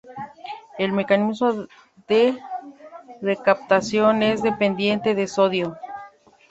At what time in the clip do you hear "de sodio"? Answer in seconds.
5.13-5.77